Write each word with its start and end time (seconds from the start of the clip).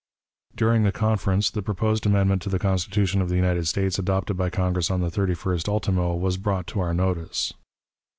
"During 0.55 0.81
the 0.81 0.91
conference, 0.91 1.51
the 1.51 1.61
proposed 1.61 2.07
amendment 2.07 2.41
to 2.41 2.49
the 2.49 2.57
Constitution 2.57 3.21
of 3.21 3.29
the 3.29 3.35
United 3.35 3.67
States 3.67 3.99
adopted 3.99 4.35
by 4.35 4.49
Congress 4.49 4.89
on 4.89 5.01
the 5.01 5.11
31st 5.11 5.69
ultimo 5.69 6.15
was 6.15 6.37
brought 6.37 6.65
to 6.69 6.79
our 6.79 6.91
notice. 6.91 7.53